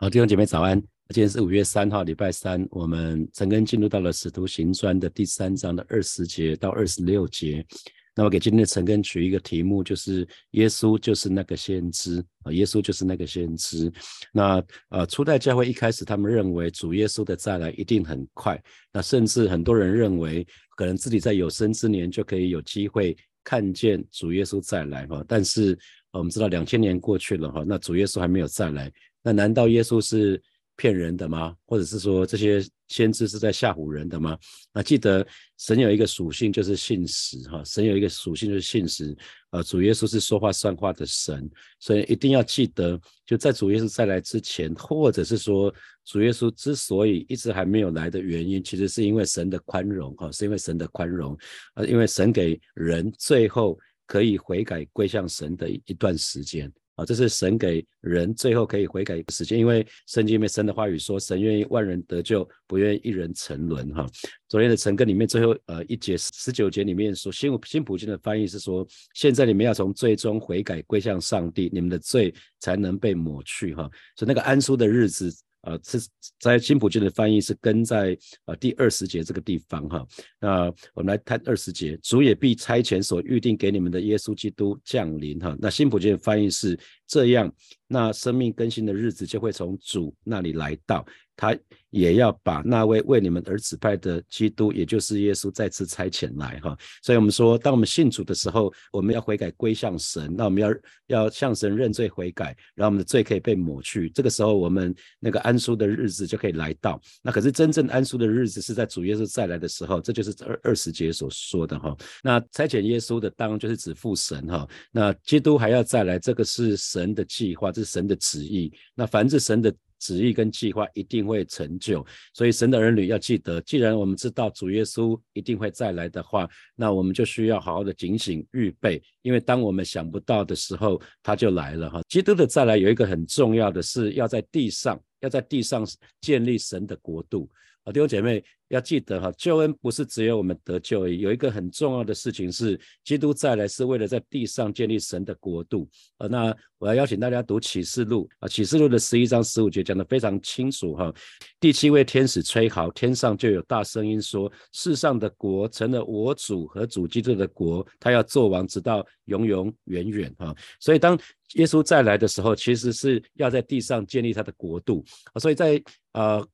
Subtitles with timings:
[0.00, 0.80] 好，弟兄姐妹早安。
[1.08, 7.66] 今天是五月三号，礼拜三，我们陈根进入到了使徒行传的第三章的二十节到二十六节。
[8.14, 13.92] 那么给今天的陈根取一个题目，就是耶稣就是那个先知啊，耶稣就是那个先知。
[14.32, 18.56] 那呃，初代教会一开始他们认为主耶稣的再来一定很快，
[18.92, 20.46] 那甚至很多人认为
[20.76, 25.24] 可能自己在有生之年就可以有机会看见主耶稣再来哈。
[25.26, 25.76] 但是
[26.12, 28.92] 我们知道两千年过去了哈，那主耶稣还没有再来。
[29.22, 30.40] 那难道耶稣是
[30.76, 31.54] 骗人的吗？
[31.66, 34.38] 或者是说这些先知是在吓唬人的吗？
[34.72, 35.26] 那记得
[35.58, 39.16] 神有一个属性就是信实哈，神有一个属性就是信实。
[39.50, 41.50] 呃，主耶稣是说话算话的神，
[41.80, 51.36] 所以一定要记得，就在主耶稣再来之前，或者是说主耶稣之所以一直还没有来的原因，其实是因为神的宽容哈，是因为神的宽容，
[51.74, 56.70] 呃，因为神给人最后可以悔改归向神的一段时间。
[56.98, 63.88] 啊，这是神给人最后可以悔改的时间，因为圣经里面神的话语说，神愿意万人得救，不愿意一人沉沦。
[63.94, 64.04] 哈，
[64.48, 73.72] 昨天的晨更里面最后呃一节十九节里面说，新新普京的翻译是说，现在你们要从最终悔改归向上帝，你们的罪才能被抹去。
[73.76, 75.32] 哈，所以那个安舒的日子。
[75.62, 75.98] 呃，是
[76.38, 80.06] 在新普京的翻译是跟在呃第二十节这个地方哈。
[80.40, 85.56] 那我们来看二十节，主也必差遣所预定给你们的耶稣基督降临哈。
[85.60, 87.52] 那新普京的翻译是这样，
[87.86, 91.04] 那生命更新的日子就会从主那里来到。
[91.38, 91.56] 他
[91.90, 96.76] 也要把那位为你们而指派的基督，也就是耶稣再次差遣来哈。
[97.00, 100.74] 所以，我们说，当我们信主的时候，我们要悔改归向神，那我们要
[101.06, 104.10] 要向神认罪悔改，然后我们的罪可以被抹去。
[104.10, 107.00] 这个时候，我们那个安舒的日子就可以来到。
[107.22, 111.96] 那可是真正安舒的日子是在主耶稣再来的时候，这就是二二十节所说的哈。
[112.20, 114.68] 那差遣耶稣的当就是指父神哈。
[114.90, 118.72] 那基督还要再来，这个是神的计划，这是神的旨意。
[118.96, 119.72] 那凡是神的。
[119.98, 132.00] 旨意跟计划一定会成就，所以神的儿女要记得，既然我们知道主耶稣一定会再来的话，那我们就需要好好的警醒预备，因为当我们想不到的时候，他就来了哈。
[132.08, 135.86] 基督的再来有一个很重要的是要在地上，要在地上
[136.20, 137.50] 建立神的国度。
[137.92, 145.88] 弟兄姐妹要记得哈，救恩不是只有我们得救而已，有一个很重要的事情是，基督再来是为了在地上建立神的国度。
[146.18, 151.10] 呃，那我要邀请大家读启示录啊，启示录的十一章十五节讲得非常清楚哈。
[151.58, 160.54] 第七位天使吹号，天上就有大声音说：世上的国成了我主和主基督的国，他要做王，直到永永远远哈。
[160.78, 161.18] 所以当
[161.54, 165.40] 耶稣再来的时候，其实是要在地上建立他的国度啊。
[165.40, 165.82] 所以在
[166.12, 166.46] 呃。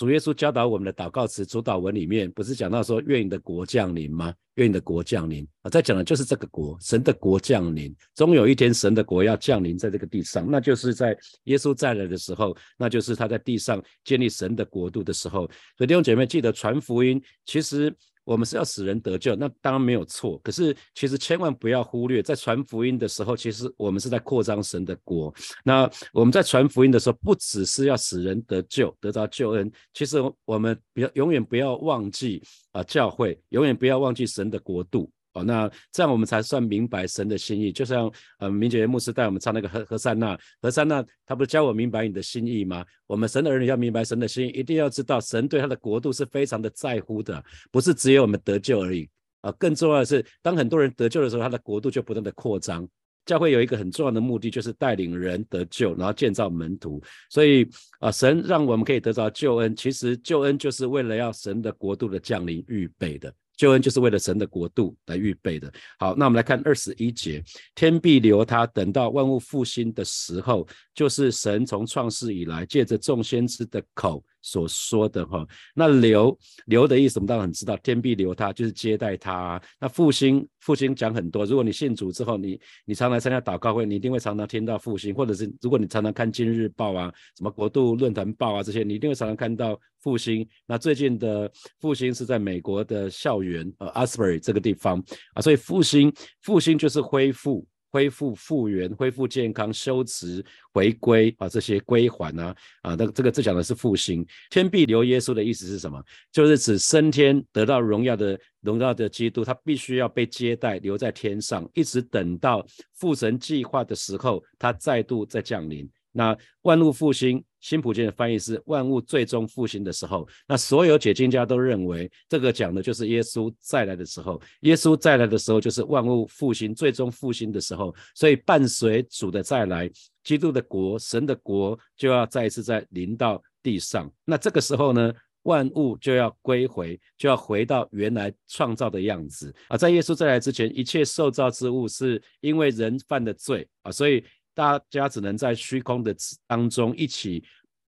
[0.00, 4.32] 主耶稣教导我们的祷告词主导文里面，不是讲到说愿你的国降临吗？
[4.54, 5.68] 愿你的国降临啊！
[5.68, 15.42] 在讲的就是这个国，神的国降临，终有一天神的国要降临在这个地上，那就是在耶稣再来的时候，那就是他在地上建立神的国度的时候。
[15.76, 17.94] 所以弟兄姐妹记得传福音，其实。
[18.30, 20.38] 我们是要使人得救，那当然没有错。
[20.38, 25.34] 可是其实千万不要忽略，在传福音的时候，其实我们是在扩张神的国。
[25.64, 29.68] 那我们在传福音的时候，不只是要使人得救，得到救恩。
[29.92, 35.10] 其实我们不要永远不要忘记啊，教会永远不要忘记神的国度。
[35.32, 37.70] 哦，那这样我们才算明白神的心意。
[37.70, 42.84] 就像呃，明杰牧师带我们唱那个何何塞纳，何塞纳，他不是教我明白你的心意吗？
[43.06, 49.08] 我们神的儿女要明白神的心意，一定要知道神对他的国度是非常的在乎的，不是只有我们得救而已
[49.42, 49.52] 啊。
[49.52, 52.88] 更重要的是，当很多人得救的时候，他的国度就不断的扩张。
[53.26, 57.00] 教会有一个很重要的目的，就是带领人得救，然后建造门徒。
[57.28, 57.68] 所以
[58.00, 63.32] 啊，神让我们可以得到救恩，其实救恩就是为了要神的国度的降临预备的。
[63.60, 65.70] 救恩就是为了神的国度来预备的。
[65.98, 67.44] 好，那我们来看二十一节，
[67.74, 74.24] 天必留他，等到万物复兴的时候，就是神从创世以来借着众先知的口。
[74.42, 76.36] 所说的哈，那留
[76.66, 79.60] 留的意思，我们当然很知道，天必留他，就是接待他。
[79.78, 90.46] 那复兴复兴讲很多，如果你信主之后，你你常来参加祷告会，你一定会常常听到复兴，或者是如果你常常看今日报啊，什么国度论坛报啊这些，你一定会常常看到复兴。
[90.66, 95.02] 那最近的复兴是在美国的校园，呃，Asbury 这个地方
[95.34, 96.12] 啊，所以复兴
[96.42, 97.66] 复兴就是恢复。
[97.90, 104.26] 恢复复原、恢复健康、修持、回归啊，这些归还啊啊，那这个这讲的是复兴。
[104.50, 106.02] 天必留耶稣的意思是什么？
[106.32, 112.64] 就是指升天得到荣耀的荣耀的基督，他必须要被接待留在天上，一直等到
[112.94, 115.88] 父神计划的时候，他再度再降临。
[116.12, 120.26] 那万物复兴新普京的翻译是万物最终复兴的时候。
[120.48, 124.40] 那所有解经家都认为，这个讲的就是耶稣再来的时候。
[124.60, 127.94] 耶稣再来的时候，就是万物复兴、最终复兴的时候。
[128.14, 129.90] 所以伴随主的再来，
[130.24, 134.10] 基督的国、神的国就要再一次在临到地上。
[134.24, 135.12] 那这个时候呢？
[135.44, 139.76] 万物就要归回，就要回到原来创造的样子啊！
[139.76, 144.22] 在耶稣再来之前，一切受造之物是因为人犯的罪啊，所以
[144.54, 146.14] 大家只能在虚空的
[146.46, 147.42] 当中一起。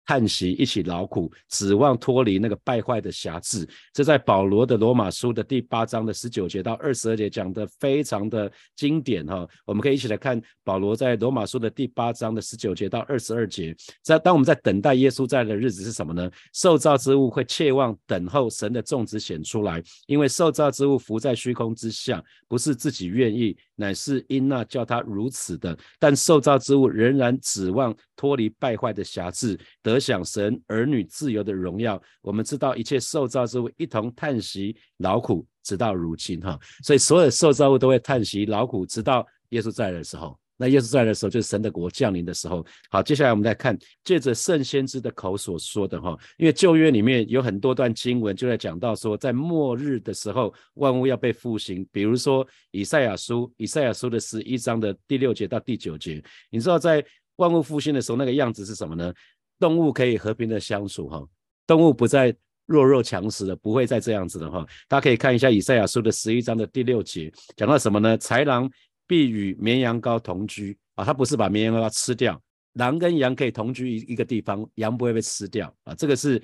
[0.07, 3.69] 叹息，一起劳苦，指望脱离那个败坏的辖制。
[3.93, 9.47] 这在保罗的罗马书的第八章的十九节到二十二节讲的非常的经典哈。
[9.65, 13.77] 我们可以一起来看保罗在罗马书的第八章的十九节到二十二节。
[14.03, 16.29] 在当我们在等待耶稣在的日子是什么呢？
[16.55, 25.75] 受造之物会切望等候神的种子显出来，因为受造之物浮在虚空之下，不是自己愿意，乃是因那叫他如此的。
[25.99, 29.99] 但受造之物仍然指望脱离败坏的瑕疵，得。
[30.01, 36.59] 享神儿女自由的荣耀，我们知道一切受造之物一同叹息劳苦，直到如今哈。
[36.83, 40.37] 所以所有受造物都会叹息劳苦，直到耶稣再来的时候。
[40.61, 42.63] 那耶稣在的时候，就是神的国降临的时候。
[42.91, 51.87] 好，接下来我们来看借着圣先知的口所说的哈，因为旧约里面有很多段经文就在讲到说，在末日的时候，万物要被复兴。
[51.91, 57.03] 比如说以赛亚书，以赛亚书的十一章的第六节到第九节，你知道在
[57.37, 59.11] 万物复兴的时候，那个样子是什么呢？
[59.59, 61.27] 动物可以和平的相处哈，
[61.67, 62.35] 动物不再
[62.67, 64.65] 弱肉强食的，不会再这样子的哈。
[64.89, 68.17] 大家可以看一下以赛亚书的十一章的第六节，讲到什么呢？
[68.19, 68.71] 豺狼
[69.11, 72.41] 必与绵羊羔同居啊，它不是把绵羊羔吃掉，
[72.75, 75.93] 狼跟羊可以同居一一个地方，羊不会被吃掉啊。
[75.97, 76.41] 这个是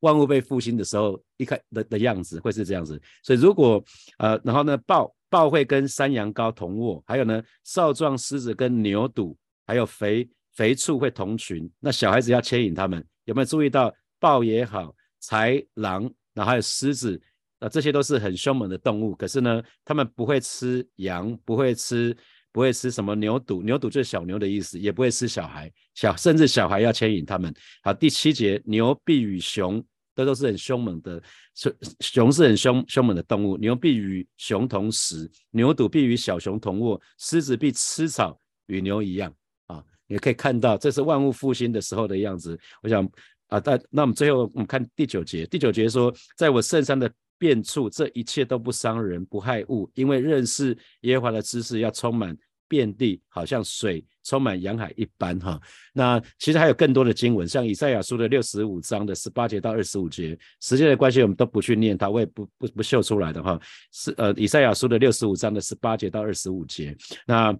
[0.00, 2.98] 万物被复兴的时候一开的的样子，会是这样子。
[3.22, 3.84] 所以如果
[4.16, 9.36] 呃，然后呢，豹豹会跟山羊羔同卧，还有呢，少壮狮子跟牛犊，
[9.66, 10.26] 还有肥。
[10.56, 14.90] 肥畜会同群，那小孩子要牵引他们，有没有注意到豹也好，
[15.22, 17.20] 豺狼，然后还有狮子，
[17.68, 19.14] 这些都是很凶猛的动物。
[19.14, 22.16] 可是呢，他们不会吃羊，不会吃，
[22.52, 27.54] 不会吃什么牛肚，牛肚就是小牛的意思，也不会吃小孩，小甚至小孩要牵引他们。
[27.82, 29.84] 好，第七节，牛必与熊，
[30.14, 31.22] 这都是很凶猛的，
[31.54, 39.32] 熊熊是很凶凶猛的动物，牛必与熊同食，牛肚必与小熊同卧，狮子必吃草，与牛一样
[39.66, 39.82] 啊。
[40.06, 42.58] 也可以看到，这是万物复兴的时候的样子。
[42.82, 43.06] 我想
[43.48, 52.36] 啊，但那我们最后我们看第九节，第九节说，在我圣山的变处，这一切都不伤人，不害物，因为认识耶和华的知识要充满
[52.68, 55.38] 遍地，好像水充满洋海一般。
[55.38, 55.60] 哈，
[55.92, 63.60] 那其实还有更多的经文，像以赛亚书的六十五章的十八节到二十五节，时间的关系我们都不去念它，我也不不不秀出来的哈。
[63.92, 66.96] 是呃，以赛亚书的六十五章的十八节到二十五节，
[67.26, 67.56] 那。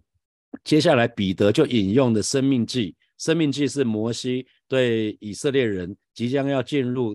[0.65, 7.15] 接下来，彼得就引用的《生命记》，《生命记》是摩西对以色列人即将要进入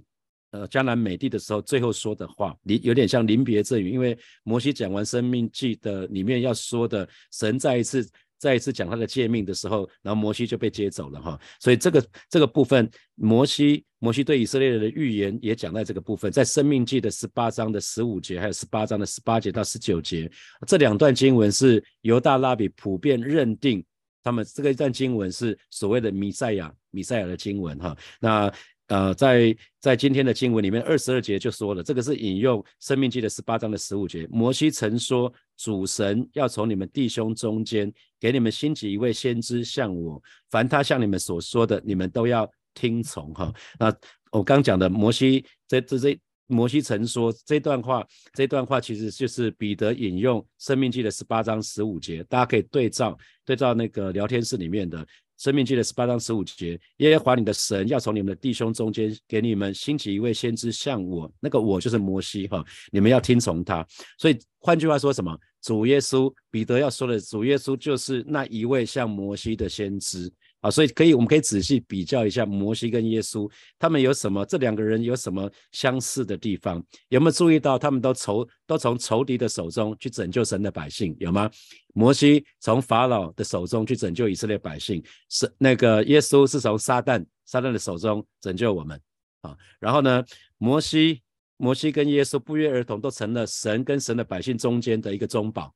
[0.51, 3.89] 呃迦南美地的时候最后说的话，离有点像临别赠语。
[3.89, 8.07] 因为摩西讲完《生命记》的里面要说的，神再一次
[8.37, 11.39] 再一次讲他的诫命的时候，然后摩西就被接走了哈。
[11.59, 20.29] 所以这个这个部分，摩西摩西对以色列人的预言也讲在这个部分，在《生命记》的十八章的十五节，还有十八章的十八节到十九节，
[20.67, 23.83] 这两段经文是犹大拉比普遍认定，
[24.23, 27.95] 他们这个一段经文是所谓的弥赛亚弥赛亚的经文哈。
[28.19, 28.51] 那
[28.91, 42.47] 呃，在在今天的经文里面，二十二节就说了，这个是引用《生命记》的十八章的十五节，摩西曾说，主神要从你们弟兄中间给你们兴起一位先知像我，凡他向你们所说的，你们都要。
[42.73, 43.93] 听从哈，那
[44.31, 48.01] 我刚讲的摩西这这这摩西曾说这段话，
[48.33, 55.05] 这段话其实就是彼得引用生命记的十八章十五节，大家可以对照对照那个聊天室里面的
[55.41, 63.83] 生命记的十八章十五节，耶和华你的神要从你们的弟兄中间给你们兴起一位先知像我，那个我就是摩西哈，你们要听从他。
[64.19, 65.35] 所以换句话说什么？
[65.63, 70.31] 主耶稣彼得要说的主耶稣就是那一位像摩西的先知。
[70.61, 74.45] 啊，所以可以，我们可以仔细比较一下摩西跟耶稣，他们有什么？
[74.45, 76.83] 这两个人有什么相似的地方？
[77.09, 81.49] 有没有注意到，他们都仇都从仇敌的手中去拯救神的百姓，有吗？
[81.95, 89.01] 摩西从法老的手中去拯救以色列百姓，是那个耶稣是从撒旦撒旦的手中拯救我们。
[89.41, 90.23] 啊，然后呢，
[90.59, 91.23] 摩西
[91.57, 95.73] 摩西跟耶稣不约而同都成了神跟神的百姓中间的一个中保，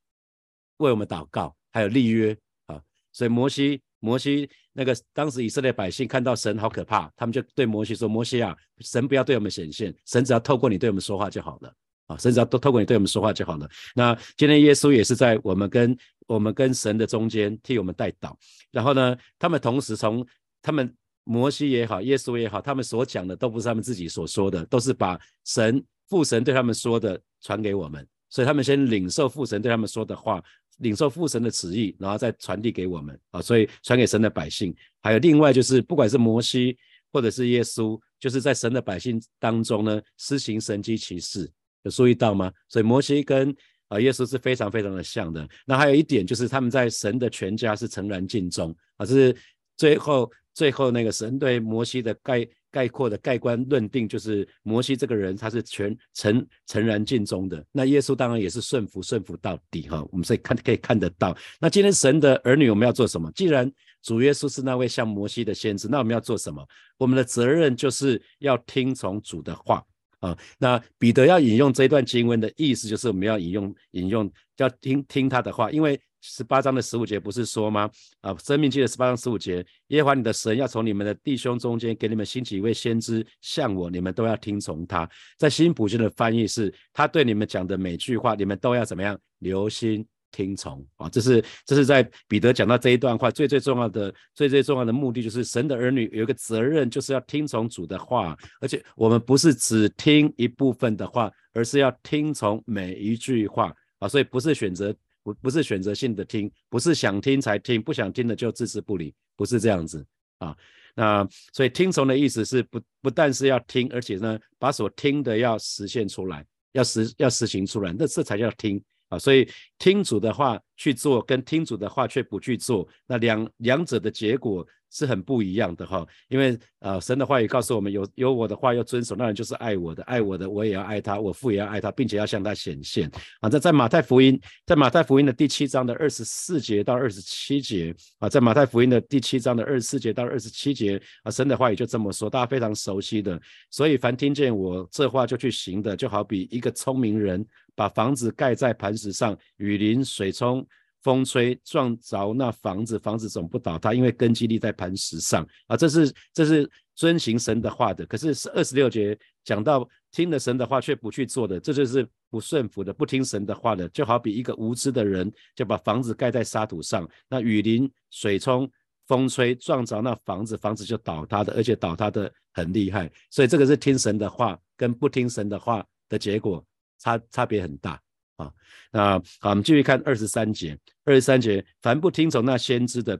[0.78, 2.38] 为我们祷告，还有立约。
[2.68, 2.80] 啊，
[3.12, 3.82] 所以摩西。
[4.06, 11.74] 摩西那个当时以色列百姓看到神好可怕，他们就对摩西说：“摩西啊，神不要对我们显现，神只要透过你对我们说话就好了
[12.06, 15.98] 啊，神只要都透过你对我们说话就好了。”那今天耶稣也是在我们跟
[16.28, 18.36] 我们跟神的中间替我们代祷。
[18.72, 20.24] 然后呢，他们同时从
[20.62, 20.94] 他们
[21.24, 30.44] 摩西也好，耶稣也好，他们所讲的都不是他们自己所说的，都是把神父神对他们说的传给我们，所以他们先领受父神对他们说的话，
[30.78, 34.76] 领受父神的旨意，然后再传递给我们啊，所以传给神的百姓。
[35.02, 36.78] 还有另外就是，不管是摩西
[37.12, 41.50] 或者是耶稣，就是在神的百姓当中呢，施行神迹奇事，
[41.84, 42.52] 有注意到吗？
[42.70, 43.56] 所以摩西跟
[43.88, 45.48] 啊耶稣是非常非常的像的。
[45.66, 49.36] 那还有一点就是，他们在神的全家是诚然尽忠啊，是
[49.78, 50.32] 最后。
[50.56, 57.66] 最后那个神对摩西的概概括的盖棺论定，就是摩西这个人他是全诚诚然尽忠的。
[57.72, 60.06] 那耶稣当然也是顺服顺服到底哈。
[60.12, 61.34] 我们所以看可以看得到。
[61.58, 63.32] 那今天神的儿女我们要做什么？
[63.32, 63.72] 既然
[64.04, 66.68] 主耶稣是那位像摩西的先知，那我们要做什么？
[66.98, 69.82] 我们的责任就是要听从主的话
[70.20, 70.38] 啊。
[70.58, 75.98] 那彼得要引用这段经文的意思，就是我们要引用引用要听听他的话，因为。
[76.28, 77.88] 十八章的十五节不是说吗？
[78.22, 85.08] 啊，生命记的十八章十五节，耶和华你的神要从你们的弟兄中间给你们兴起一位先知，像我，你们都要听从他。
[85.38, 91.08] 在新普京的翻译是，他对你们讲的每句话，你们都要怎么样留心听从啊？
[91.10, 104.92] 这是这是在彼得讲到这一段话最最重要的最最重要的目的，就是神的儿女有一个责任，就是要听从主的话，而且我们不是只听一部分的话，而是要听从每一句话啊，所以不是选择。
[105.26, 110.06] 不不是选择性的听，不是想听才听，不想听的就置之不理，不是这样子
[110.38, 110.56] 啊。
[110.94, 118.80] 那所以听从的意思是不不但是要听，而且呢，把所听的要实现出来，要实要实行出来，那这才叫听
[119.10, 119.18] 啊。
[119.18, 124.66] 所以听主的话去做，跟听主的话却不去做，那两两者的结果。
[124.92, 133.12] 是很不一样的哈，因为呃，神的话语告诉我们，有有我的话要遵守，那人就是爱我的，爱我的，我也要爱他，我父也要爱他，并且要向他显现。
[133.42, 143.38] 啊，在在马太福音，在马太福音的第七章的二十四节到二十七节啊，在马太福音的第七章的二十四节到二十七节啊，神的话语就这么说，大家非常熟悉的。
[143.70, 150.65] 所以凡听见我这话就去行的，就好比一个聪明人把房子盖在磐石上，雨淋水冲。
[151.06, 155.78] 风吹撞着那房子，房子总不倒塌，因为根基立在磐石上啊！
[155.78, 158.04] 这是这是遵行神的话的。
[158.08, 163.88] 可是是二十六节讲到听了神的话却不去做的，这就是不顺服的，不听神的话的。
[163.90, 168.68] 就好比一个无知的人，就把房子盖在沙土上，那雨淋、水冲、
[169.06, 173.12] 风吹撞着那房子，房子就倒塌的，而且倒塌的很厉害。
[173.30, 176.66] 所以这个是听神的话跟不听神的话的结果
[176.98, 178.02] 差差别很大。
[178.38, 178.52] 啊，
[178.92, 180.78] 那好，我们继续看二十三节。
[181.06, 183.20] 二十三节，凡不听从那先知的，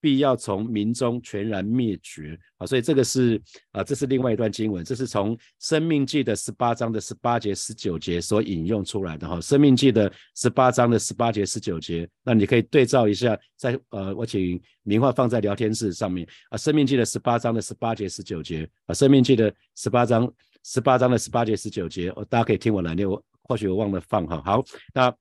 [0.00, 2.38] 必要从民中全然灭绝。
[2.56, 3.40] 啊，所以这个是
[3.72, 9.40] 啊，这是另外一段经文，这是从生命记的十八章的十八节、十九节所引用出来的哈。
[9.40, 16.56] 生命记的十八章的十八节、十九节，那你可以对照一下，在呃，我请名画放在聊天室上面啊。
[16.56, 20.32] 生命记的十八章的十八节、十九节啊，生命记的十八章
[20.64, 23.22] 十八章的十八节、十九节，哦，大家可以听我来念我。
[23.48, 25.14] 或许我忘了放哈，好，那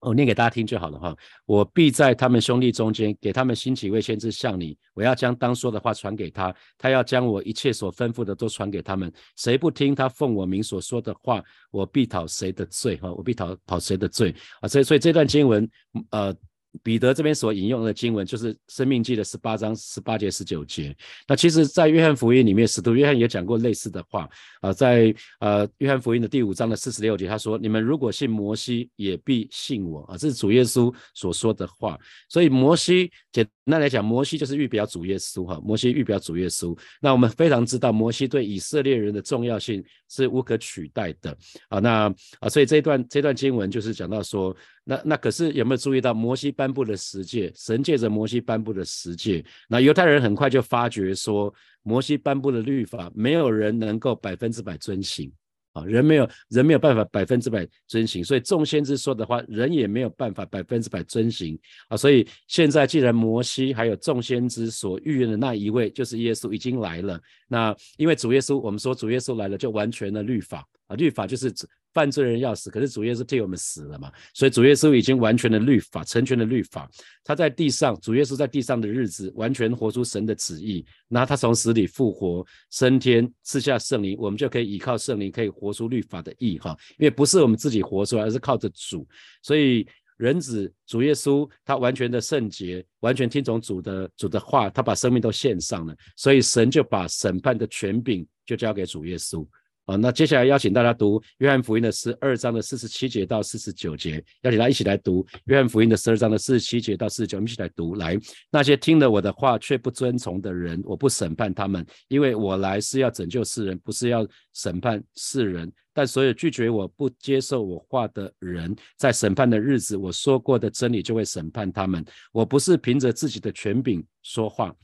[0.00, 1.16] 我念给大家听就好了哈。
[1.46, 9.12] 我必在他们兄弟中间，给他们兴起一位先知向你，我要将当说的话传给他，他要将我一切所吩咐的都传给他们。
[9.36, 14.68] 谁不听他奉我名所说的话，我必讨谁的罪哈，我必讨讨谁的罪啊。
[14.68, 15.68] 所以，所以这段经文，
[16.10, 16.34] 呃。
[16.82, 20.94] 彼得这边所引用的经文就是《生命记》的十八章十八节十九节。
[21.26, 24.28] 那其实，在约翰福音里面，使徒约翰也讲过类似的话
[24.60, 31.98] 啊，在呃约翰福音的第五章的四十六节，他说：“你们如果信摩西，也必信我啊。”这是主耶稣所说的话。
[32.28, 35.60] 所以摩西简那来讲，摩西就是预表主耶稣哈。
[35.64, 36.78] 摩西预表主耶稣。
[37.00, 41.36] 那我们非常知道，摩西对以色列人的重要性是无可取代的
[41.68, 41.78] 啊。
[41.78, 44.54] 那啊，所以这一段这段经文就是讲到说。
[44.86, 47.50] 那那可是有没有注意到摩西颁布的十诫？
[47.56, 51.50] 神借着摩西颁布的十诫，那犹太人很快就发觉说，
[51.82, 55.32] 摩西颁布的律法，没有人能够百分之百遵行
[55.74, 61.96] 啊，人没有人没有办法百分之百遵行，所以众先知说的话，人也没有办法百分之百遵行啊。
[61.96, 71.52] 所以现在既然摩西还有众先知所预言的那一位，就是耶稣已经来了，那因为主耶稣，我们说主耶稣来了就完全的律法啊，律法就是。
[71.94, 74.12] 犯罪人要死，可是主耶稣替我们死了嘛？
[74.34, 76.90] 所以主耶稣已经完全的律法，成全的律法。
[77.22, 80.84] 他在地上，主耶稣在地上的日子，完全活出神的旨意。
[81.08, 86.76] 然后他从死里复活，升天，赐下圣灵，我们就可以依靠圣灵，可以活出律法的意哈。
[86.98, 89.06] 因为不是我们自己活出来，而是靠着主。
[89.40, 89.86] 所以
[90.16, 95.96] 人子主耶稣，他完全的圣洁，完全听从主的主的话，他把生命都献上了。
[96.16, 99.46] 所以神就把审判的权柄就交给主耶稣。
[99.86, 107.94] 啊，那接下来邀请大家读约翰福音的十二章的四十七节到四十九节，邀请大家一起来读约翰福音的十二章的四十七节到四十九，我们一起来读。
[107.96, 108.18] 来，
[108.50, 115.70] 那些听了我的话却不遵从的人，我不审判他们，因为我来是要拯救世人，不是要审判世人。
[115.92, 122.04] 但所有拒绝我不接受我话的人，在审判的日子，我说过的真理就会审判他们。
[122.32, 124.74] 我不是凭着自己的权柄说话，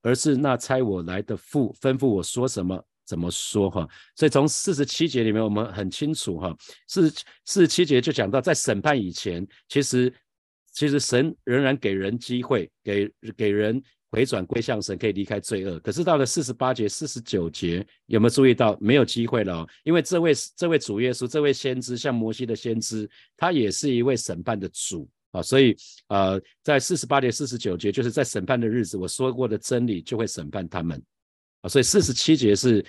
[0.00, 2.82] 而是那差我来的父吩咐我说什么。
[3.04, 3.86] 怎么说哈？
[4.16, 6.56] 所以从四十七节里面，我们很清楚哈，
[6.88, 7.10] 四
[7.44, 10.12] 四十七节就讲到，在审判以前，其实
[10.72, 15.78] 其实神仍然给人机会，给给人回转归向神，可以离开罪恶。
[15.80, 19.66] 可是到了四十八节、四十九节，有没有注意到没有机会了？
[19.82, 25.42] 因为这位这位主耶稣，这位先知，像摩西的先知，他也是一位审判的主啊。
[25.42, 25.76] 所以
[26.08, 31.02] 呃，在四十八节、四十九节，就是在审判的日子，我说过的真理就会审判他们。
[31.68, 32.84] 所以四十七节是。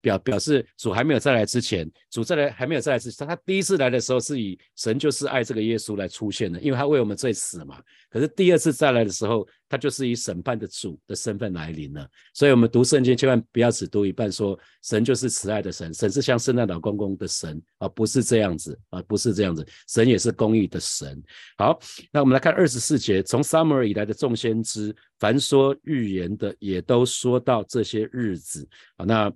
[0.00, 7.80] 表表示主还没有再来之前，主再来还没有再来之前，他第一次来的时候是以神就是爱这个耶稣来出现的，因为他为我们罪死嘛。
[8.10, 12.06] 可是第二次再来的时候，他就是以审判的主的身份来临了。
[12.34, 21.22] 所以，我们读圣经千万不要只读一半，说神就是慈爱的神，神是像圣诞老公公的神啊，不是这样子啊，不是这样子，神也是公义的神。
[21.56, 21.78] 好，
[22.10, 29.32] 那我们来看二十四节，从撒母耳以来的众先知，凡说预言的，也都说到这些日子啊，那。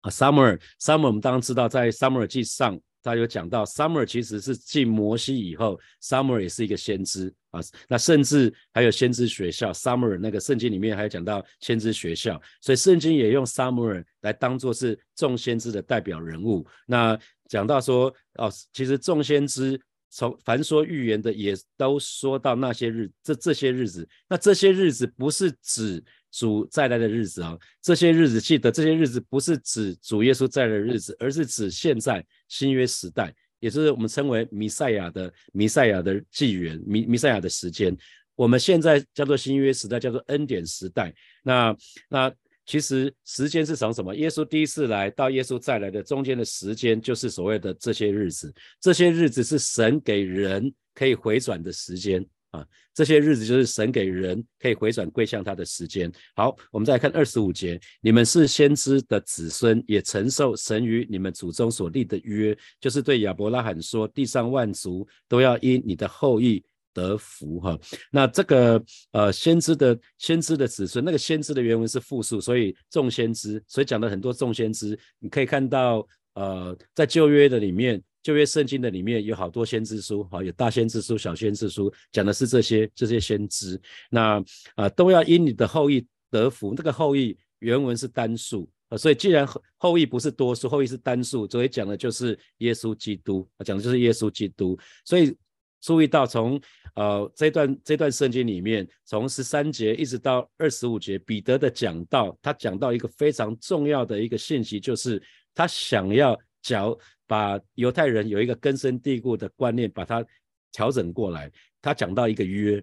[0.00, 7.60] 啊，Summer，Summer，我们当然知道，在 Summer 记上，他有讲到，Summer 其实是继摩西以后，Summer 也是一个先知啊。
[7.86, 16.66] 那甚至还有先知学校，Summer 那个圣经里面还有讲到先知学校，所以圣经也用 Summer 来当做是众先知的代表人物。
[16.86, 19.78] 那讲到说，哦，其实众先知
[20.08, 26.02] 从凡说预言的，也都说到那些日，这这些日子，那这些日子不是指。
[26.30, 37.96] 主再来的日子啊，这些日子记得，这些日子不是指主耶稣再来的日子，而是指现在新约时代，也就是我们称为弥赛亚的弥赛亚的纪元，弥弥赛亚的时间。
[38.36, 41.12] 我们现在叫做新约时代，叫做恩典时代。
[41.42, 41.76] 那
[42.08, 42.32] 那
[42.64, 44.14] 其实时间是从什么？
[44.14, 48.54] 耶稣第一次来到耶稣再来的中间的时间，就是所谓的这些日子。
[48.80, 52.24] 这些日子是神给人可以回转的时间。
[52.50, 56.10] 啊，这些日子就是神给人可以回转归向他的时间。
[56.34, 66.60] 好，我们再来看二十五节，你们是先知的子孙，也承受神与你们祖宗所立的约，就是对亚伯拉罕说，地上万族都要因你的后裔
[66.92, 67.60] 得福。
[67.60, 67.78] 哈，
[68.10, 68.82] 那这个
[69.12, 74.98] 呃，先知的先知的子孙，那个先知的原文是复数，所以众先知，所以讲了很多众先知。
[75.20, 78.02] 你可以看到，呃，在旧约的里面。
[78.22, 83.80] 旧约圣经的里面有好多先知书，好有大先知书、小先知书，讲的是这些这些先知。
[84.10, 84.42] 那
[84.74, 86.74] 啊都要因你的后裔得福。
[86.76, 94.78] 那个后裔原文是单数，所以既然后裔不是多数，后裔是单数，所以讲的就是耶稣基督啊，讲的就是耶稣基督。
[95.04, 95.34] 所以
[95.80, 96.60] 注意到从
[96.96, 105.22] 呃这段这段圣经里面，从十三节一直到二十五节，彼得的讲道，他讲到一个非常重要的一个信息，就是
[105.54, 106.94] 他想要讲。
[107.30, 110.26] 把犹太人有一个根深蒂固的观念，把它
[110.72, 111.48] 调整过来。
[111.80, 112.82] 他讲到一个约，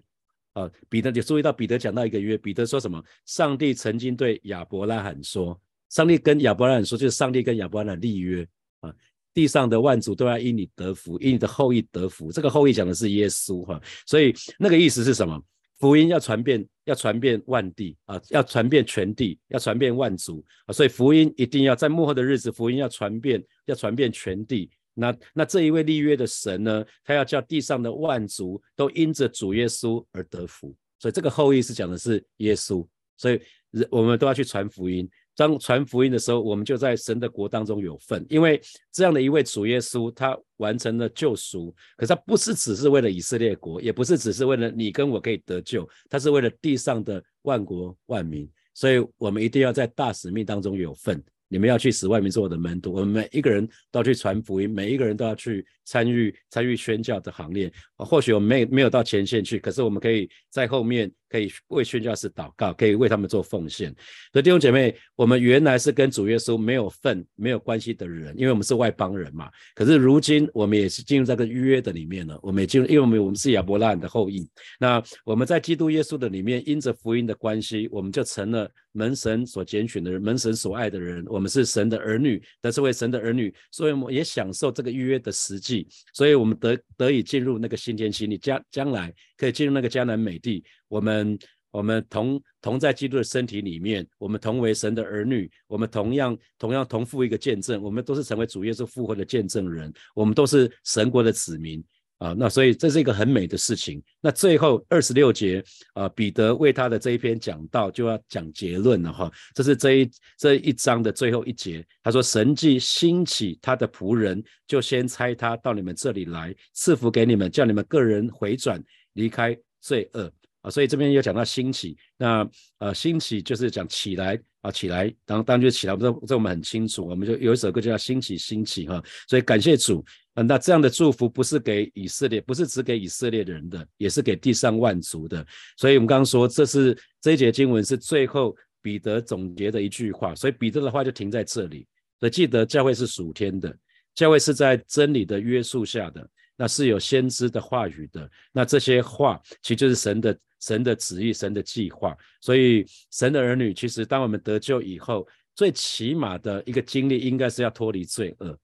[0.54, 2.38] 啊，彼得你注意到彼得讲到一个约。
[2.38, 3.04] 彼得说什么？
[3.26, 8.48] 上帝曾经对亚伯拉罕说，上帝跟亚伯拉罕说，就是上帝跟亚伯拉罕立约
[8.80, 8.90] 啊，
[9.34, 12.32] 地上的万族都要因你得福，因你的后裔得福。
[12.32, 15.38] 这个后裔讲的是耶稣哈，所以那个意思是什么？
[15.78, 24.70] 福音要传遍，要传遍万地啊，要传遍全地，要传遍万族啊，所以福音一定要在幕后的日子，福音要传遍，要传遍全地。
[24.94, 30.74] 那那这一位立约的神呢，他要叫地上的万族都因着主耶稣而得福。
[30.98, 32.84] 所以这个后裔是讲的是耶稣，
[33.16, 33.40] 所以
[33.88, 35.08] 我们都要去传福音。
[35.38, 41.72] 当传福音的时候，我们就在神的国当中有份，因为这样的一位主耶稣，他完成了救赎。
[41.96, 48.50] 可是他不是只是为了以色列国，也不是只是为了你跟我可以得救，他是为了地上的万国万民。
[48.74, 51.22] 所以我们一定要在大使命当中有份。
[51.48, 57.72] 你们要去使外面做我的门徒，我们每一个人都要去传福音，每一个人都要去参与参与宣教的行列。
[57.96, 61.10] 或许我们没没有到前线去，可是我们可以在后面。
[61.30, 63.94] 可以为宣教士祷告，可以为他们做奉献。
[64.32, 69.50] 所以弟兄姐妹，我们原来是跟主耶稣没有份、没有关系的人，因为我们是外邦人嘛。
[69.74, 72.38] 可是如今我们也是进入这个约的里面了。
[72.42, 74.48] 我们也进入，因为我们我们是亚伯拉罕的后裔。
[74.80, 81.22] 那我们在基督耶稣的里面，因着福音的关系，我们就成了门神所拣选的人，门神所爱的人。
[81.38, 85.86] 我们是神的儿女，但是为神的儿女，所以我们也享受这个约的实际。
[86.12, 90.64] 所以我们得得以进入那个新天新地，将将来可以进入那个迦南美地。
[90.88, 91.38] 我们
[91.70, 101.80] 我们同同在基督的身体里面，我们同为神的儿女，我们同样同样同负一个见证，我们都是成为主耶稣复活的见证人，我们都是神国的子民。
[102.18, 104.02] 啊，那所以这是一个很美的事情。
[104.20, 105.62] 那最后二十六节
[105.94, 109.30] 啊，彼得为他的这一篇讲道就要讲结论了哈。
[109.54, 122.44] 这是这一这一章的最后一节，他说：“神既兴起他的仆人，就先差他到你们这里来，赐福给你们，叫你们个人回转，离开罪恶。”啊，所以这边又讲到兴起，那
[122.78, 129.00] 呃兴起就是讲起来啊，起来，当当就起来，这这我们很清楚，我们就有一首歌叫兴起兴起哈。
[129.28, 130.04] 所以感谢主。
[130.42, 135.44] 那这样的祝福不是给以色列，不是只给以色列人的，也是给地上万族的。
[135.76, 140.34] 所以，我们刚刚说，这是这一节经文是最后彼得总结的一句话。
[140.34, 141.86] 所以，彼得的话就停在这里。
[142.20, 143.74] 所以，记得教会是属天的，
[144.14, 148.30] 教会是在真理的约束下的，那是有先知的话语的。
[148.52, 152.16] 那这些话其实就是神的神的旨意，神的计划。
[152.40, 158.56] 所以，神的儿女其实当我们得救以后，最起码的一个经历，应该是要脱离罪恶。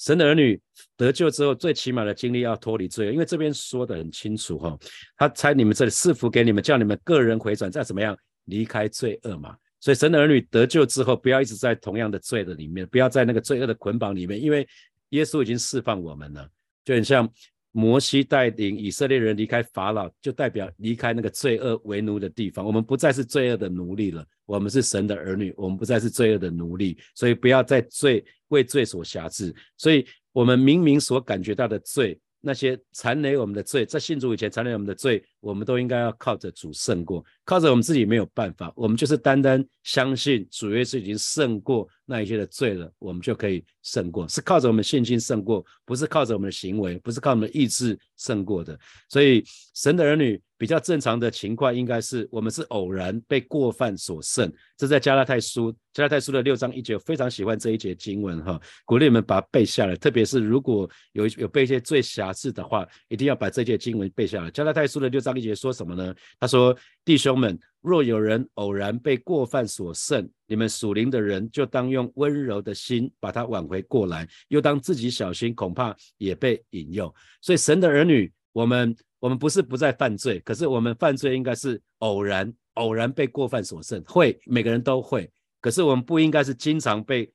[0.00, 0.58] 神的儿女
[0.96, 4.78] 得救之后，最起码的经历要脱离罪恶，因为这边说的很清楚哈，
[5.16, 9.54] 他猜你们这里赐福给你们，叫你们个人回转，再怎么样离开罪恶嘛。
[9.78, 14.66] 所以神的儿女得救之后，不要一直在同样的罪的里面，不要在那个罪恶的捆绑里面，因为
[15.10, 16.48] 耶稣已经释放我们了，
[16.84, 17.30] 就很像。
[17.72, 22.66] 摩西带领以色列人离开法老，就代表离开那个罪恶为奴的地方。
[22.66, 25.54] 我们不再是罪恶的奴隶了，我们是神的儿女。
[25.56, 29.54] 我们不再是罪恶的奴隶，所以不要再罪为罪所辖制。
[29.76, 32.18] 所以，我们明明所感觉到的罪。
[32.40, 48.78] 那些残累我们的罪，在信主以前残累我们的罪，我们都应该要靠着主胜过，靠着我们自己没有办法，我们就是单单相信主耶稣已经胜过那一些的罪了，我们就可以胜过，是靠着我们信心胜过，不是靠着我们的行为，不是靠我们的意志胜过的。
[49.08, 50.40] 所以神的儿女。
[50.60, 59.96] 比较正常的情况应该是我们是偶然被过犯所胜，这在加拉太书加拉太书的六章一节，非常喜欢这一节经文哈，鼓励你们把它背下来。
[59.96, 64.50] 特别是如果有有背一些最瑕疵的话，一定要把这节经文背下来。
[64.50, 66.14] 加拉太书的六章一节说什么呢？
[66.38, 77.14] 他说：“弟兄们，若有人偶然被过犯所胜，你们属灵的人就当用温柔的心把他挽回过来，又当自己小心，恐怕也被引诱。
[77.40, 85.30] 所以神的儿女，我们。”我们不是不再犯罪，可是我们犯罪应该是偶然，偶然被过犯所胜，会每个人都会。
[85.60, 87.30] 可是我们不应该是经常被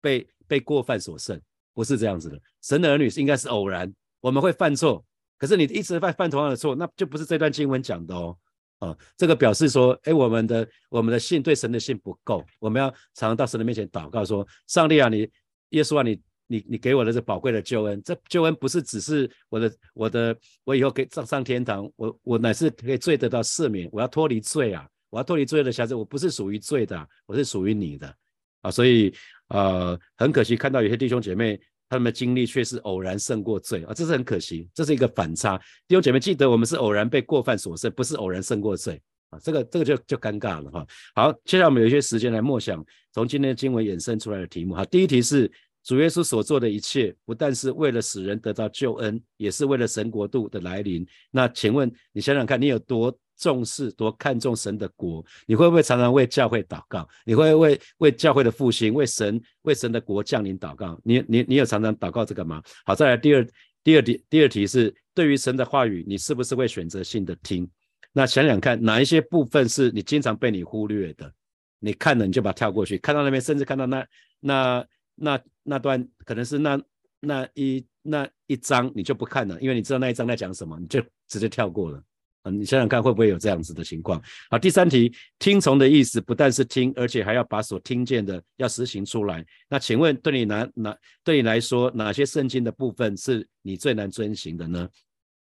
[0.00, 1.40] 被被过犯所胜，
[1.72, 2.38] 不是这样子的。
[2.62, 3.90] 神的儿女是应该是偶然，
[4.20, 5.04] 我们会犯错，
[5.38, 8.36] 可是你一直犯犯同样的错，那就不是这段经文讲的哦。
[8.80, 15.30] 啊，这个表示说，哎，我们的我们的信对神的信不够，我们要常常到神的面前祷告，说，上帝啊，你
[15.70, 16.20] 耶稣啊，你。
[16.50, 28.12] 你你给我的这宝贵的救恩，这救恩不是只是我的我的我以后可以上上天堂，我我乃是可以罪得到赦免，我要脱离罪啊，我要脱离罪的辖制，我不是属于罪的，我是属于你的
[28.62, 29.14] 啊，所以
[29.46, 31.56] 呃很可惜看到有些弟兄姐妹
[31.88, 35.56] 他们的经历却是偶然胜过罪啊，这是很可惜，这是一个反差。
[35.86, 40.84] 弟兄姐妹记得我们是偶然被过犯所胜，不是偶然胜过罪啊，这个这个就就尴尬了哈。
[41.14, 45.48] 好，接下来我们有一些时间来默想从今天的经文衍生出来的题目哈，第一题是。
[45.82, 51.06] 主耶稣所做的一切，不但是为了使人得到救恩，也是为了神国度的来临。
[51.30, 55.24] 那请问你想想看，你有多重视、多看重神的国？
[55.46, 57.08] 你会不会常常为教会祷告？
[57.24, 61.00] 你会为为教会的复兴、为神、为神的国降临祷告？
[61.02, 62.62] 你、你、你有常常祷告这个吗？
[62.84, 63.48] 好，再来第二、
[63.82, 67.66] 第二题，第二题是对于神的话语，你是不是会选择性的听？
[68.12, 71.32] 那想想看，哪一些部分是你经常被你忽略的？
[71.78, 74.06] 你看了你就把它跳过去，看到那边，甚至看到那
[74.40, 74.86] 那。
[75.20, 76.82] 那那段可能是那
[77.20, 82.02] 那一那一章你就不看了，因为你知道那一章在讲什么，你就直接跳过了。
[82.42, 84.18] 啊，你想想看会不会有这样子的情况？
[84.50, 89.44] 好，第三题，听从的意思不但是听，而且还要把所听见的要实行出来。
[89.68, 94.88] 那请问对你哪哪对你来说，哪些圣经的部分是你最难遵行的呢？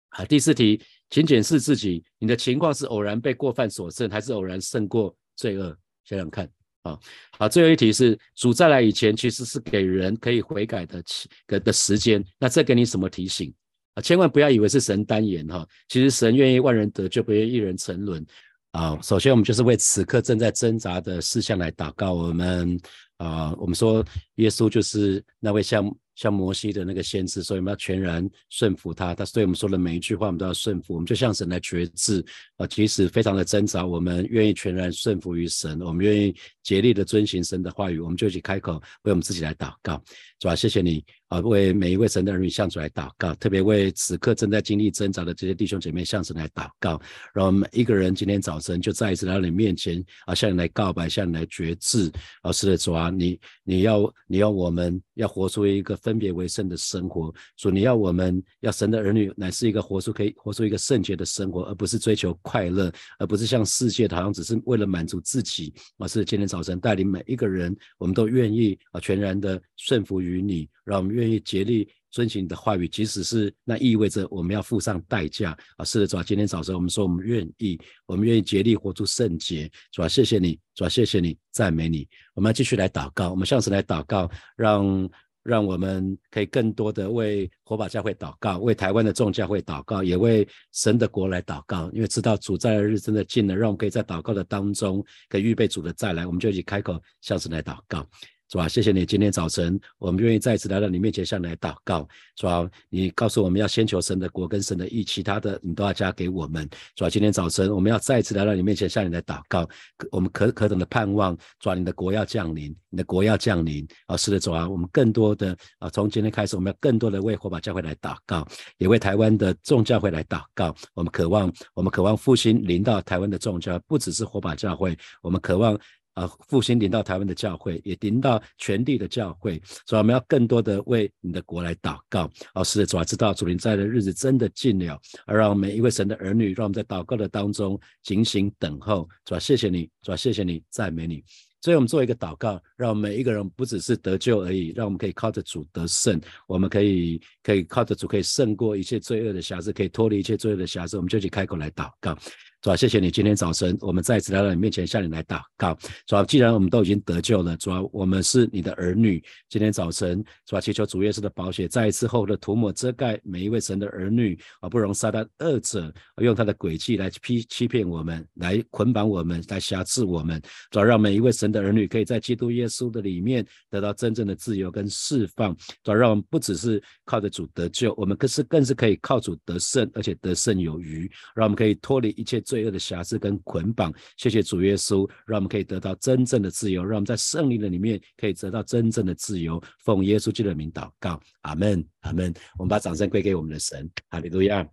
[0.09, 5.77] 好，第四题，请检视自己，你的情况是偶然被过犯所胜，还是偶然胜过罪恶？
[6.03, 6.49] 想想看。
[6.89, 6.99] 啊，
[7.37, 12.23] 好，最后一题是主再来以前，其实是给人可以悔改的期的的时间。
[12.39, 13.53] 那这给你什么提醒
[13.95, 14.01] 啊？
[14.01, 18.25] 千万不要以为是神单言哈，其实神愿意万人得救，不愿意一人沉沦
[18.71, 18.97] 啊。
[19.01, 22.13] 首先，我们就是为此刻正在挣扎的事项来祷告。
[22.13, 22.79] 我们
[23.17, 25.89] 啊，我们说耶稣就是那位像。
[26.19, 29.15] 像摩西的那个先知，所以我们要全然顺服他。
[29.15, 30.93] 他对我们说的每一句话，我们都要顺服。
[30.95, 32.21] 我们就像神来决志
[32.57, 37.99] 啊，即使非常的挣扎，我们愿意全然顺服于神，我们愿意竭力的遵行神的话语。
[37.99, 40.03] 我们就一起开口为我们自己来祷告，
[40.41, 40.53] 是吧？
[40.57, 46.99] 谢谢你啊，为每一位神的儿女向主来祷告，特别为此刻正在经历挣扎的这些弟兄姐妹向神来祷告。
[47.33, 52.11] 让我们每一个人今天早晨就再一次来到你面前啊，向你来告白，向你来决志。
[52.41, 57.33] 啊，是的，主啊，你你要你要我们要活出一个分别为圣的生活。
[57.57, 65.71] 主，你要我们要神的儿女乃是一个活出可以活出一个圣洁的生活，而不是追求快乐，而不是像世界好像只是为了满足自己。
[65.99, 75.85] 而是今天早晨带领每一个人，我们都愿意啊，全然的顺服于你，让我们愿意竭力遵循你的话语，即使是那意味着我们要付上代价啊。
[75.85, 79.69] 是的，主啊，今天早晨我们说我们愿意，我们愿意竭力活出圣洁。
[79.91, 82.07] 主啊，谢谢你，主啊，谢谢你，赞美你。
[82.33, 85.09] 我们要继续来祷告，我们向神来祷告，让。
[85.41, 91.89] 让我们可以更多的为火把教会祷告，为台湾的众教会祷告，也为神的国来祷告。
[91.93, 96.27] 因为知道主在的日真的近了，让我们可以在祷告的当中，可以预备主的再来。
[96.27, 98.05] 我们就一起开口向神来祷告。
[98.49, 98.67] 是吧？
[98.67, 102.07] 谢谢你，今天早晨我们愿意再次来到你面前，向你来祷告。
[102.35, 102.67] 是吧？
[102.89, 106.67] 你告诉我们要先求神的国跟神的义，其他的你都要加给我们。
[106.95, 107.09] 是吧？
[107.09, 109.69] 今天早晨我们要再次来到你面前，向你来祷告。
[110.11, 113.87] 我们可可等的盼望，抓，你的国要降临，你的国要降临。
[114.07, 120.75] 啊，是的，主啊，我们更多的啊，从今天开始，我们要更多的为火把教会来祷告，也为台湾的众教会来祷告。
[120.95, 125.79] 我们渴望，我们渴望复兴临到台湾的众教，不只是火把教会，我们渴望。
[126.13, 132.29] 啊，复兴临到台湾的教会，也临到全地的教会，所以我们要更多的为你的国来祷告。
[132.53, 139.07] 哦，是的，主啊，知道主临在的日子真的近了，而让每一位神的儿女，让我们在祷告的当中警醒等候。
[139.25, 141.23] 主啊，谢谢你，主啊，谢谢你，赞美你。
[141.61, 152.17] 所以，我们做一个祷告，让每一个人不只是得救而已，让我们可以靠着主得胜，我们可以可以靠着主可以胜过一切罪恶的瑕疵，可以脱离一切罪恶的瑕疵，我们就去开口来祷告。
[152.61, 155.77] 主啊，谢谢你今天早晨，我们再一次来到你面前，向你来祷告。
[156.05, 159.23] 主啊，既然我们都已经得救了，主啊，我们是你的儿女。
[159.47, 170.41] 今天早晨，主啊，祈求主耶稣的宝血再一次厚的涂抹遮盖每一位神的儿女，啊，不容撒旦恶者用他的诡计来欺欺骗我们，来捆绑我们，来辖制我们。
[170.69, 175.55] 主啊，让每一位神的儿女可以在基督耶稣的里面得到真正的自由跟释放。
[175.83, 182.39] 主啊，让我们不只是靠着主得救，我们更是更是可以靠主得胜，而且得胜有余，让我们可以脱离一切。
[182.39, 189.61] 罪恶的瑕疵跟捆绑，谢谢主耶稣，让我们可以得到真正的自由，让我们在胜利的里面可以得到真正的自由。
[189.83, 192.33] 奉耶稣基督的名祷告，阿门，阿门。
[192.57, 194.67] 我们把掌声归给我们的神，哈利路亚。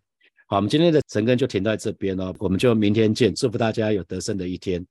[0.46, 4.86] 好，我们今天的晨更就停在这边哦，我们就明天见，祝福大家有得胜的一天。